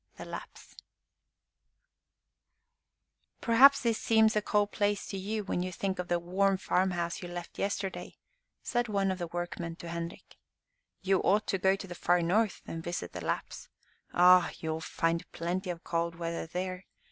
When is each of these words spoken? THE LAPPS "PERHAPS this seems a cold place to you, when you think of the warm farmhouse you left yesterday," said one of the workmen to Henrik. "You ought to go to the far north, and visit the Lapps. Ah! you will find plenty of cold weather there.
THE 0.17 0.25
LAPPS 0.25 0.75
"PERHAPS 3.39 3.83
this 3.83 3.99
seems 3.99 4.35
a 4.35 4.41
cold 4.41 4.71
place 4.71 5.05
to 5.09 5.17
you, 5.19 5.43
when 5.43 5.61
you 5.61 5.71
think 5.71 5.99
of 5.99 6.07
the 6.07 6.17
warm 6.17 6.57
farmhouse 6.57 7.21
you 7.21 7.27
left 7.27 7.59
yesterday," 7.59 8.17
said 8.63 8.87
one 8.87 9.11
of 9.11 9.19
the 9.19 9.27
workmen 9.27 9.75
to 9.75 9.89
Henrik. 9.89 10.37
"You 11.03 11.19
ought 11.19 11.45
to 11.49 11.59
go 11.59 11.75
to 11.75 11.85
the 11.85 11.93
far 11.93 12.23
north, 12.23 12.63
and 12.65 12.83
visit 12.83 13.13
the 13.13 13.23
Lapps. 13.23 13.69
Ah! 14.11 14.49
you 14.57 14.71
will 14.71 14.81
find 14.81 15.31
plenty 15.33 15.69
of 15.69 15.83
cold 15.83 16.15
weather 16.15 16.47
there. 16.47 16.85